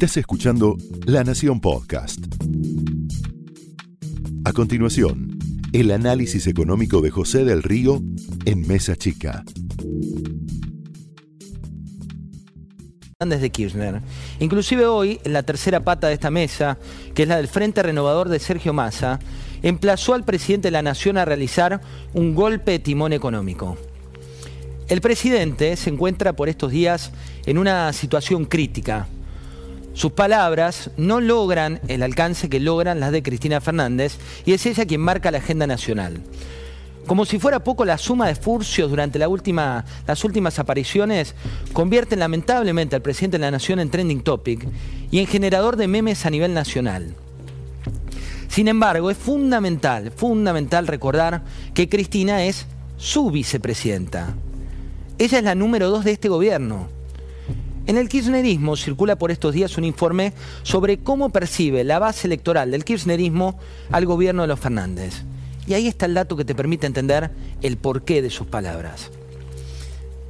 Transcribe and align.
Estás 0.00 0.18
escuchando 0.18 0.76
La 1.06 1.24
Nación 1.24 1.60
Podcast. 1.60 2.20
A 4.44 4.52
continuación, 4.52 5.36
el 5.72 5.90
análisis 5.90 6.46
económico 6.46 7.00
de 7.00 7.10
José 7.10 7.44
del 7.44 7.64
Río 7.64 8.00
en 8.44 8.64
Mesa 8.68 8.94
Chica. 8.94 9.42
de 13.18 13.50
Kirchner. 13.50 14.00
Inclusive 14.38 14.86
hoy, 14.86 15.18
en 15.24 15.32
la 15.32 15.42
tercera 15.42 15.82
pata 15.82 16.06
de 16.06 16.14
esta 16.14 16.30
mesa, 16.30 16.78
que 17.12 17.24
es 17.24 17.28
la 17.28 17.38
del 17.38 17.48
Frente 17.48 17.82
Renovador 17.82 18.28
de 18.28 18.38
Sergio 18.38 18.72
Massa, 18.72 19.18
emplazó 19.62 20.14
al 20.14 20.24
presidente 20.24 20.68
de 20.68 20.72
la 20.72 20.82
Nación 20.82 21.18
a 21.18 21.24
realizar 21.24 21.80
un 22.14 22.36
golpe 22.36 22.70
de 22.70 22.78
timón 22.78 23.12
económico. 23.12 23.76
El 24.86 25.00
presidente 25.00 25.74
se 25.74 25.90
encuentra 25.90 26.34
por 26.34 26.48
estos 26.48 26.70
días 26.70 27.10
en 27.46 27.58
una 27.58 27.92
situación 27.92 28.44
crítica. 28.44 29.08
Sus 29.98 30.12
palabras 30.12 30.92
no 30.96 31.20
logran 31.20 31.80
el 31.88 32.04
alcance 32.04 32.48
que 32.48 32.60
logran 32.60 33.00
las 33.00 33.10
de 33.10 33.20
Cristina 33.20 33.60
Fernández 33.60 34.16
y 34.46 34.52
es 34.52 34.64
ella 34.64 34.86
quien 34.86 35.00
marca 35.00 35.32
la 35.32 35.38
agenda 35.38 35.66
nacional. 35.66 36.20
Como 37.08 37.24
si 37.24 37.40
fuera 37.40 37.64
poco, 37.64 37.84
la 37.84 37.98
suma 37.98 38.28
de 38.28 38.36
furcios 38.36 38.90
durante 38.90 39.18
las 39.18 39.28
últimas 39.28 40.58
apariciones 40.60 41.34
convierten 41.72 42.20
lamentablemente 42.20 42.94
al 42.94 43.02
presidente 43.02 43.38
de 43.38 43.40
la 43.40 43.50
Nación 43.50 43.80
en 43.80 43.90
trending 43.90 44.20
topic 44.20 44.68
y 45.10 45.18
en 45.18 45.26
generador 45.26 45.74
de 45.74 45.88
memes 45.88 46.24
a 46.26 46.30
nivel 46.30 46.54
nacional. 46.54 47.16
Sin 48.46 48.68
embargo, 48.68 49.10
es 49.10 49.16
fundamental, 49.16 50.12
fundamental 50.12 50.86
recordar 50.86 51.42
que 51.74 51.88
Cristina 51.88 52.44
es 52.44 52.66
su 52.98 53.32
vicepresidenta. 53.32 54.32
Ella 55.18 55.38
es 55.38 55.44
la 55.44 55.56
número 55.56 55.90
dos 55.90 56.04
de 56.04 56.12
este 56.12 56.28
gobierno. 56.28 56.97
En 57.88 57.96
el 57.96 58.10
kirchnerismo 58.10 58.76
circula 58.76 59.16
por 59.16 59.30
estos 59.30 59.54
días 59.54 59.78
un 59.78 59.84
informe 59.84 60.34
sobre 60.62 60.98
cómo 60.98 61.30
percibe 61.30 61.84
la 61.84 61.98
base 61.98 62.26
electoral 62.26 62.70
del 62.70 62.84
kirchnerismo 62.84 63.58
al 63.90 64.04
gobierno 64.04 64.42
de 64.42 64.48
los 64.48 64.60
Fernández. 64.60 65.22
Y 65.66 65.72
ahí 65.72 65.88
está 65.88 66.04
el 66.04 66.12
dato 66.12 66.36
que 66.36 66.44
te 66.44 66.54
permite 66.54 66.86
entender 66.86 67.30
el 67.62 67.78
porqué 67.78 68.20
de 68.20 68.28
sus 68.28 68.46
palabras. 68.46 69.10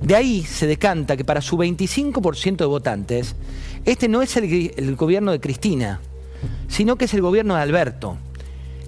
De 0.00 0.14
ahí 0.14 0.44
se 0.44 0.68
decanta 0.68 1.16
que 1.16 1.24
para 1.24 1.40
su 1.40 1.56
25% 1.56 2.58
de 2.58 2.64
votantes, 2.64 3.34
este 3.84 4.06
no 4.06 4.22
es 4.22 4.36
el, 4.36 4.72
el, 4.76 4.94
gobierno 4.94 5.32
de 5.32 5.40
Cristina, 5.40 6.00
sino 6.68 6.94
que 6.94 7.06
es 7.06 7.14
el 7.14 7.22
gobierno 7.22 7.56
de 7.56 7.62
Alberto. 7.62 8.18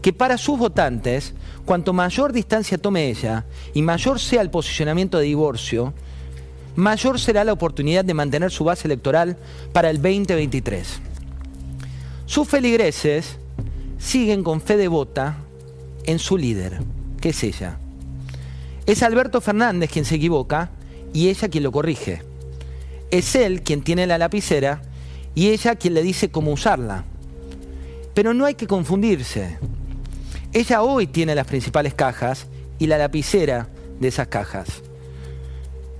Que 0.01 0.12
para 0.12 0.39
sus 0.39 0.61
votantes, 0.61 1.34
cuanto 1.65 1.93
mayor 1.93 2.33
distancia 2.33 2.79
tome 2.79 3.09
ella 3.09 3.47
y 3.75 3.83
mayor 3.83 4.21
sea 4.21 4.43
el 4.43 4.51
posicionamiento 4.51 5.19
de 5.19 5.25
divorcio, 5.25 5.93
mayor 6.77 7.19
será 7.19 7.45
la 7.45 7.53
oportunidad 7.53 8.05
de 8.05 8.15
mantener 8.15 8.51
su 8.51 8.65
base 8.65 8.89
electoral 8.89 9.37
para 9.73 9.91
el 9.91 9.97
2023. 9.97 11.01
Sus 12.27 12.49
feligreses 12.49 13.39
siguen 13.99 14.43
con 14.43 14.61
fe 14.61 14.77
devota 14.77 15.37
en 16.05 16.19
su 16.19 16.37
líder, 16.37 16.81
que 17.21 17.31
es 17.31 17.43
ella. 17.43 17.79
Es 18.87 19.03
Alberto 19.03 19.41
Fernández 19.41 19.91
quien 19.91 20.05
se 20.05 20.17
equivoca 20.17 20.71
y 21.12 21.29
ella 21.29 21.49
quien 21.49 21.65
lo 21.65 21.73
corrige. 21.73 22.23
Es 23.11 23.34
él 23.34 23.62
quien 23.62 23.83
tiene 23.83 24.07
la 24.07 24.19
lapicera 24.19 24.83
y 25.34 25.49
ella 25.49 25.77
quien 25.77 25.95
le 25.95 26.03
dice 26.03 26.31
cómo 26.31 26.53
usarla. 26.53 27.05
Pero 28.15 28.34
no 28.34 28.47
hay 28.47 28.55
que 28.55 28.67
confundirse. 28.67 29.59
Ella 30.53 30.83
hoy 30.83 31.07
tiene 31.07 31.34
las 31.34 31.47
principales 31.47 31.95
cajas 31.95 32.47
y 32.79 32.87
la 32.87 32.99
lapicera 32.99 33.69
de 34.01 34.09
esas 34.09 34.29
cajas. 34.29 34.83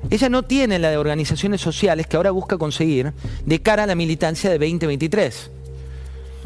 Ella 0.09 0.29
no 0.29 0.43
tiene 0.43 0.79
la 0.79 0.91
de 0.91 0.97
organizaciones 0.97 1.61
sociales 1.61 2.06
que 2.06 2.17
ahora 2.17 2.31
busca 2.31 2.56
conseguir 2.56 3.12
de 3.45 3.61
cara 3.61 3.84
a 3.84 3.87
la 3.87 3.95
militancia 3.95 4.48
de 4.48 4.59
2023. 4.59 5.51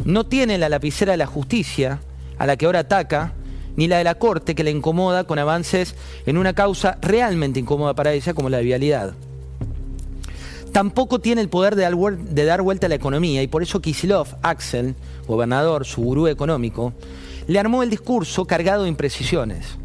No 0.05 0.27
tiene 0.27 0.59
la 0.59 0.69
lapicera 0.69 1.13
de 1.13 1.19
la 1.19 1.27
justicia 1.27 2.01
a 2.37 2.47
la 2.47 2.57
que 2.57 2.67
ahora 2.67 2.81
ataca 2.81 3.35
ni 3.77 3.87
la 3.87 3.99
de 3.99 4.05
la 4.05 4.17
Corte 4.17 4.55
que 4.55 4.65
le 4.65 4.71
incomoda 4.71 5.25
con 5.25 5.39
avances 5.39 5.95
en 6.27 6.37
una 6.37 6.53
causa 6.53 6.99
realmente 7.01 7.61
incómoda 7.61 7.95
para 7.95 8.13
ella 8.13 8.35
como 8.35 8.49
la 8.49 8.59
de 8.59 8.65
vialidad. 8.65 9.15
Tampoco 10.73 11.21
tiene 11.21 11.41
el 11.41 11.49
poder 11.49 11.77
de 11.77 12.45
dar 12.45 12.63
vuelta 12.63 12.87
a 12.87 12.89
la 12.89 12.97
economía 12.97 13.43
y 13.43 13.47
por 13.47 13.63
eso 13.63 13.81
Kisilov, 13.81 14.27
Axel, 14.43 14.97
gobernador, 15.29 15.87
su 15.87 16.03
gurú 16.03 16.27
económico, 16.27 16.93
le 17.47 17.61
armó 17.61 17.85
el 17.85 17.91
discurso 17.91 18.45
cargado 18.45 18.83
de 18.83 18.89
imprecisiones. 18.89 19.79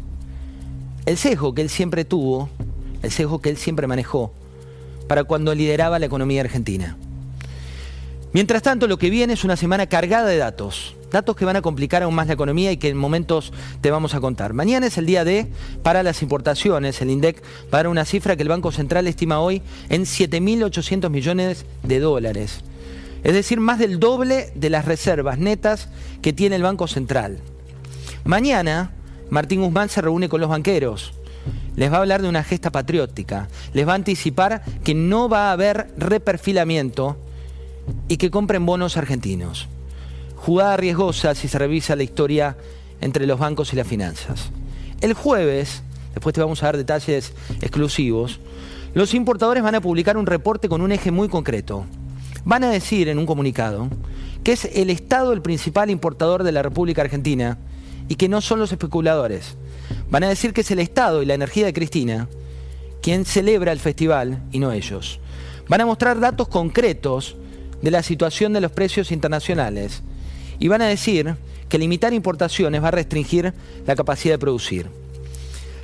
El 1.06 1.16
sesgo 1.16 1.54
que 1.54 1.62
él 1.62 1.70
siempre 1.70 2.04
tuvo, 2.04 2.48
el 3.02 3.10
sesgo 3.10 3.40
que 3.40 3.50
él 3.50 3.56
siempre 3.56 3.86
manejó, 3.86 4.32
para 5.08 5.24
cuando 5.24 5.54
lideraba 5.54 5.98
la 5.98 6.06
economía 6.06 6.40
argentina. 6.42 6.96
Mientras 8.32 8.62
tanto, 8.62 8.86
lo 8.86 8.96
que 8.96 9.10
viene 9.10 9.32
es 9.32 9.42
una 9.42 9.56
semana 9.56 9.86
cargada 9.88 10.28
de 10.28 10.36
datos. 10.36 10.94
Datos 11.10 11.34
que 11.34 11.44
van 11.44 11.56
a 11.56 11.62
complicar 11.62 12.04
aún 12.04 12.14
más 12.14 12.28
la 12.28 12.34
economía 12.34 12.70
y 12.70 12.76
que 12.76 12.88
en 12.88 12.96
momentos 12.96 13.52
te 13.80 13.90
vamos 13.90 14.14
a 14.14 14.20
contar. 14.20 14.52
Mañana 14.52 14.86
es 14.86 14.96
el 14.98 15.06
día 15.06 15.24
D 15.24 15.48
para 15.82 16.04
las 16.04 16.22
importaciones. 16.22 17.02
El 17.02 17.10
INDEC 17.10 17.42
va 17.74 17.78
a 17.78 17.82
dar 17.82 17.88
una 17.88 18.04
cifra 18.04 18.36
que 18.36 18.42
el 18.42 18.48
Banco 18.48 18.70
Central 18.70 19.08
estima 19.08 19.40
hoy 19.40 19.62
en 19.88 20.02
7.800 20.02 21.10
millones 21.10 21.66
de 21.82 21.98
dólares. 21.98 22.60
Es 23.24 23.34
decir, 23.34 23.58
más 23.58 23.80
del 23.80 23.98
doble 23.98 24.52
de 24.54 24.70
las 24.70 24.84
reservas 24.84 25.38
netas 25.38 25.88
que 26.22 26.32
tiene 26.32 26.54
el 26.54 26.62
Banco 26.62 26.86
Central. 26.86 27.38
Mañana, 28.24 28.92
Martín 29.28 29.62
Guzmán 29.62 29.88
se 29.88 30.00
reúne 30.00 30.28
con 30.28 30.40
los 30.40 30.50
banqueros. 30.50 31.12
Les 31.76 31.90
va 31.90 31.96
a 31.96 32.00
hablar 32.00 32.22
de 32.22 32.28
una 32.28 32.44
gesta 32.44 32.70
patriótica. 32.70 33.48
Les 33.72 33.86
va 33.86 33.92
a 33.92 33.96
anticipar 33.96 34.62
que 34.84 34.94
no 34.94 35.28
va 35.28 35.48
a 35.48 35.52
haber 35.52 35.92
reperfilamiento 35.96 37.16
y 38.08 38.16
que 38.16 38.30
compren 38.30 38.66
bonos 38.66 38.96
argentinos. 38.96 39.68
Jugada 40.36 40.76
riesgosa 40.76 41.34
si 41.34 41.48
se 41.48 41.58
revisa 41.58 41.96
la 41.96 42.02
historia 42.02 42.56
entre 43.00 43.26
los 43.26 43.38
bancos 43.38 43.72
y 43.72 43.76
las 43.76 43.86
finanzas. 43.86 44.50
El 45.00 45.14
jueves, 45.14 45.82
después 46.14 46.34
te 46.34 46.40
vamos 46.40 46.62
a 46.62 46.66
dar 46.66 46.76
detalles 46.76 47.32
exclusivos, 47.60 48.40
los 48.94 49.14
importadores 49.14 49.62
van 49.62 49.74
a 49.74 49.80
publicar 49.80 50.16
un 50.16 50.26
reporte 50.26 50.68
con 50.68 50.80
un 50.80 50.92
eje 50.92 51.10
muy 51.10 51.28
concreto. 51.28 51.86
Van 52.44 52.64
a 52.64 52.70
decir 52.70 53.08
en 53.08 53.18
un 53.18 53.26
comunicado 53.26 53.88
que 54.42 54.52
es 54.52 54.64
el 54.64 54.90
Estado 54.90 55.32
el 55.32 55.42
principal 55.42 55.90
importador 55.90 56.42
de 56.42 56.52
la 56.52 56.62
República 56.62 57.02
Argentina 57.02 57.58
y 58.08 58.16
que 58.16 58.28
no 58.28 58.40
son 58.40 58.58
los 58.58 58.72
especuladores. 58.72 59.56
Van 60.10 60.24
a 60.24 60.28
decir 60.28 60.52
que 60.52 60.62
es 60.62 60.70
el 60.70 60.78
Estado 60.78 61.22
y 61.22 61.26
la 61.26 61.34
energía 61.34 61.66
de 61.66 61.72
Cristina 61.72 62.28
quien 63.02 63.24
celebra 63.24 63.72
el 63.72 63.78
festival 63.78 64.42
y 64.52 64.58
no 64.58 64.72
ellos. 64.72 65.20
Van 65.68 65.80
a 65.80 65.86
mostrar 65.86 66.20
datos 66.20 66.48
concretos 66.48 67.36
de 67.82 67.90
la 67.90 68.02
situación 68.02 68.52
de 68.52 68.60
los 68.60 68.72
precios 68.72 69.10
internacionales 69.12 70.02
y 70.58 70.68
van 70.68 70.82
a 70.82 70.86
decir 70.86 71.36
que 71.68 71.78
limitar 71.78 72.12
importaciones 72.12 72.82
va 72.82 72.88
a 72.88 72.92
restringir 72.92 73.54
la 73.86 73.96
capacidad 73.96 74.34
de 74.34 74.38
producir. 74.38 74.90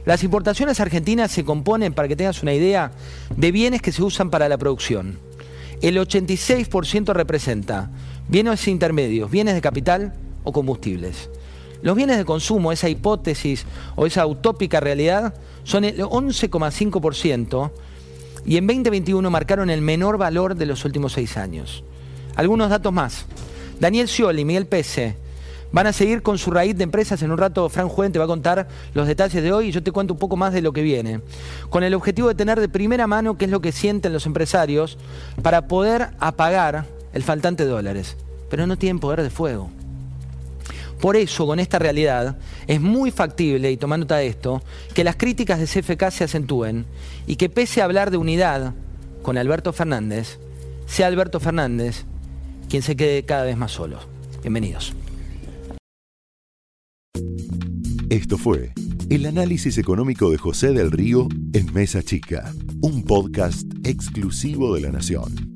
Las 0.04 0.22
importaciones 0.22 0.78
argentinas 0.78 1.32
se 1.32 1.44
componen, 1.44 1.92
para 1.92 2.06
que 2.06 2.16
tengas 2.16 2.42
una 2.42 2.54
idea, 2.54 2.92
de 3.36 3.50
bienes 3.50 3.82
que 3.82 3.92
se 3.92 4.02
usan 4.02 4.30
para 4.30 4.48
la 4.48 4.58
producción. 4.58 5.18
El 5.82 5.96
86% 5.98 7.12
representa 7.12 7.90
bienes 8.28 8.68
intermedios, 8.68 9.30
bienes 9.30 9.54
de 9.54 9.60
capital 9.60 10.14
o 10.44 10.52
combustibles. 10.52 11.28
Los 11.82 11.96
bienes 11.96 12.18
de 12.18 12.24
consumo, 12.24 12.72
esa 12.72 12.88
hipótesis 12.88 13.66
o 13.94 14.06
esa 14.06 14.26
utópica 14.26 14.80
realidad, 14.80 15.34
son 15.64 15.84
el 15.84 15.98
11,5% 15.98 17.70
y 18.44 18.56
en 18.56 18.66
2021 18.66 19.28
marcaron 19.30 19.70
el 19.70 19.82
menor 19.82 20.18
valor 20.18 20.54
de 20.54 20.66
los 20.66 20.84
últimos 20.84 21.12
seis 21.12 21.36
años. 21.36 21.82
Algunos 22.36 22.70
datos 22.70 22.92
más. 22.92 23.26
Daniel 23.80 24.08
Scioli 24.08 24.42
y 24.42 24.44
Miguel 24.44 24.66
Pese 24.66 25.16
van 25.72 25.88
a 25.88 25.92
seguir 25.92 26.22
con 26.22 26.38
su 26.38 26.50
raíz 26.50 26.76
de 26.76 26.84
empresas. 26.84 27.20
En 27.22 27.32
un 27.32 27.38
rato, 27.38 27.68
Fran 27.68 27.88
Juven 27.88 28.12
te 28.12 28.18
va 28.18 28.24
a 28.24 28.28
contar 28.28 28.68
los 28.94 29.06
detalles 29.06 29.42
de 29.42 29.52
hoy 29.52 29.68
y 29.68 29.72
yo 29.72 29.82
te 29.82 29.92
cuento 29.92 30.14
un 30.14 30.18
poco 30.18 30.36
más 30.36 30.52
de 30.52 30.62
lo 30.62 30.72
que 30.72 30.82
viene. 30.82 31.20
Con 31.70 31.82
el 31.82 31.94
objetivo 31.94 32.28
de 32.28 32.34
tener 32.34 32.60
de 32.60 32.68
primera 32.68 33.06
mano 33.06 33.36
qué 33.36 33.46
es 33.46 33.50
lo 33.50 33.60
que 33.60 33.72
sienten 33.72 34.12
los 34.12 34.26
empresarios 34.26 34.96
para 35.42 35.66
poder 35.66 36.10
apagar 36.20 36.86
el 37.12 37.22
faltante 37.22 37.64
de 37.64 37.70
dólares. 37.70 38.16
Pero 38.48 38.66
no 38.66 38.76
tienen 38.76 39.00
poder 39.00 39.22
de 39.22 39.30
fuego. 39.30 39.70
Por 41.00 41.16
eso, 41.16 41.46
con 41.46 41.60
esta 41.60 41.78
realidad, 41.78 42.38
es 42.66 42.80
muy 42.80 43.10
factible, 43.10 43.70
y 43.70 43.76
tomando 43.76 44.04
nota 44.04 44.16
de 44.16 44.28
esto, 44.28 44.62
que 44.94 45.04
las 45.04 45.16
críticas 45.16 45.58
de 45.58 45.66
CFK 45.66 46.10
se 46.10 46.24
acentúen 46.24 46.86
y 47.26 47.36
que 47.36 47.48
pese 47.48 47.80
a 47.80 47.84
hablar 47.84 48.10
de 48.10 48.16
unidad 48.16 48.74
con 49.22 49.36
Alberto 49.36 49.72
Fernández, 49.72 50.38
sea 50.86 51.06
Alberto 51.06 51.40
Fernández 51.40 52.04
quien 52.68 52.82
se 52.82 52.96
quede 52.96 53.24
cada 53.24 53.44
vez 53.44 53.56
más 53.56 53.72
solo. 53.72 54.00
Bienvenidos. 54.42 54.94
Esto 58.10 58.38
fue 58.38 58.72
el 59.10 59.26
análisis 59.26 59.78
económico 59.78 60.30
de 60.30 60.38
José 60.38 60.72
del 60.72 60.90
Río 60.90 61.28
en 61.52 61.72
Mesa 61.72 62.02
Chica, 62.02 62.52
un 62.80 63.04
podcast 63.04 63.66
exclusivo 63.84 64.74
de 64.74 64.80
La 64.80 64.92
Nación. 64.92 65.55